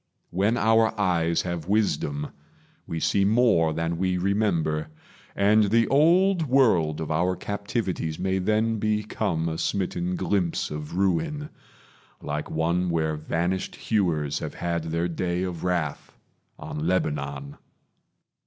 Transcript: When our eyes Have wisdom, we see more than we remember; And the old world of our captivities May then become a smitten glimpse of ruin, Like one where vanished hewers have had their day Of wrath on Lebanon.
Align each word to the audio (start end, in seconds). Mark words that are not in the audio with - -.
When 0.31 0.57
our 0.57 0.99
eyes 0.99 1.43
Have 1.43 1.67
wisdom, 1.67 2.29
we 2.87 2.99
see 2.99 3.23
more 3.23 3.71
than 3.71 3.99
we 3.99 4.17
remember; 4.17 4.87
And 5.35 5.65
the 5.65 5.87
old 5.89 6.47
world 6.47 6.99
of 6.99 7.11
our 7.11 7.35
captivities 7.35 8.17
May 8.17 8.39
then 8.39 8.79
become 8.79 9.47
a 9.47 9.59
smitten 9.59 10.15
glimpse 10.15 10.71
of 10.71 10.95
ruin, 10.97 11.49
Like 12.19 12.49
one 12.49 12.89
where 12.89 13.15
vanished 13.15 13.75
hewers 13.75 14.39
have 14.39 14.55
had 14.55 14.85
their 14.85 15.07
day 15.07 15.43
Of 15.43 15.63
wrath 15.63 16.17
on 16.57 16.87
Lebanon. 16.87 17.57